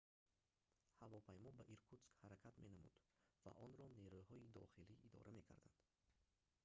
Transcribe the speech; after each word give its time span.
ҳавопаймо 1.01 1.49
ба 1.57 1.63
иркутск 1.73 2.09
ҳаракат 2.23 2.55
менамуд 2.63 2.93
ва 3.43 3.51
онро 3.65 3.85
нерӯҳои 4.03 4.51
дохилӣ 4.57 4.95
идора 5.07 5.31
мекарданд 5.37 5.77